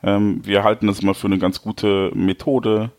[0.03, 2.91] Ähm, wir halten das mal für eine ganz gute Methode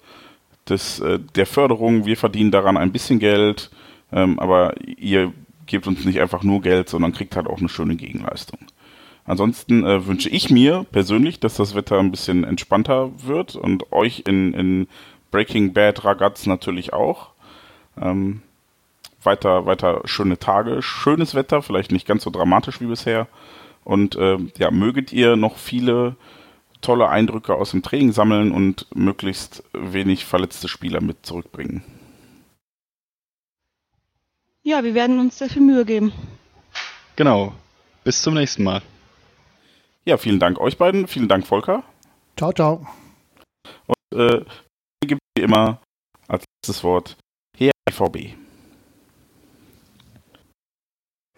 [0.67, 2.05] des, äh, der Förderung.
[2.05, 3.69] Wir verdienen daran ein bisschen Geld,
[4.11, 5.31] ähm, aber ihr
[5.65, 8.59] gebt uns nicht einfach nur Geld, sondern kriegt halt auch eine schöne Gegenleistung.
[9.25, 14.23] Ansonsten äh, wünsche ich mir persönlich, dass das Wetter ein bisschen entspannter wird und euch
[14.27, 14.87] in, in
[15.31, 17.29] Breaking Bad Ragaz natürlich auch.
[17.99, 18.41] Ähm,
[19.25, 23.27] weiter, weiter schöne Tage, schönes Wetter, vielleicht nicht ganz so dramatisch wie bisher.
[23.83, 26.15] Und äh, ja, möget ihr noch viele
[26.81, 31.83] tolle Eindrücke aus dem Training sammeln und möglichst wenig verletzte Spieler mit zurückbringen.
[34.63, 36.11] Ja, wir werden uns sehr viel Mühe geben.
[37.15, 37.53] Genau.
[38.03, 38.81] Bis zum nächsten Mal.
[40.05, 41.07] Ja, vielen Dank euch beiden.
[41.07, 41.83] Vielen Dank, Volker.
[42.37, 42.87] Ciao, ciao.
[43.87, 44.43] Und äh,
[45.05, 45.79] gibt wie immer
[46.27, 47.17] als letztes Wort
[47.57, 48.44] her IVB.